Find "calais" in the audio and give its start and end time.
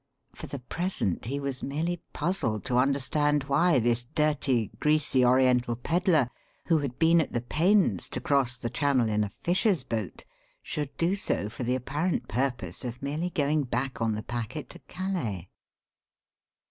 14.87-15.49